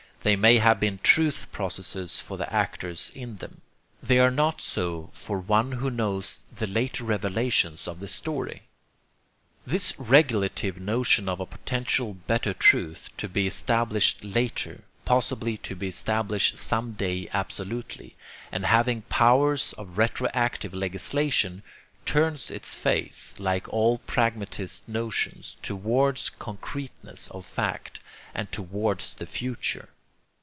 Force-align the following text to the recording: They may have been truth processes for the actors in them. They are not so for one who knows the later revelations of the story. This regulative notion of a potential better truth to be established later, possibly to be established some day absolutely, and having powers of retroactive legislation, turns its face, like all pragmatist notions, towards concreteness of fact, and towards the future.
They 0.23 0.35
may 0.35 0.59
have 0.59 0.79
been 0.79 0.99
truth 1.01 1.51
processes 1.51 2.19
for 2.19 2.37
the 2.37 2.53
actors 2.53 3.11
in 3.15 3.37
them. 3.37 3.61
They 4.03 4.19
are 4.19 4.29
not 4.29 4.61
so 4.61 5.09
for 5.15 5.39
one 5.39 5.71
who 5.71 5.89
knows 5.89 6.37
the 6.55 6.67
later 6.67 7.05
revelations 7.05 7.87
of 7.87 7.99
the 7.99 8.07
story. 8.07 8.61
This 9.65 9.95
regulative 9.97 10.79
notion 10.79 11.27
of 11.27 11.39
a 11.39 11.47
potential 11.47 12.13
better 12.13 12.53
truth 12.53 13.09
to 13.17 13.27
be 13.27 13.47
established 13.47 14.23
later, 14.23 14.83
possibly 15.05 15.57
to 15.57 15.75
be 15.75 15.87
established 15.87 16.55
some 16.55 16.91
day 16.93 17.27
absolutely, 17.33 18.15
and 18.51 18.67
having 18.67 19.01
powers 19.09 19.73
of 19.73 19.97
retroactive 19.97 20.75
legislation, 20.75 21.63
turns 22.05 22.51
its 22.51 22.75
face, 22.75 23.33
like 23.39 23.67
all 23.69 23.97
pragmatist 24.05 24.87
notions, 24.87 25.57
towards 25.63 26.29
concreteness 26.29 27.27
of 27.29 27.43
fact, 27.43 27.99
and 28.35 28.51
towards 28.51 29.13
the 29.13 29.25
future. 29.25 29.89